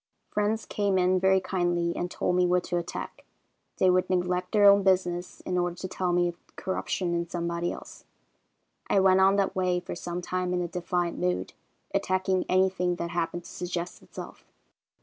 [0.31, 3.23] "Friends came in very kindly and told me what to attack.
[3.77, 7.71] They would neglect their own business in order to tell me of corruption in somebody
[7.71, 8.05] else.
[8.89, 11.53] I went on that way for some time in a defiant mood,
[11.93, 14.43] attacking anything that happened to suggest itself.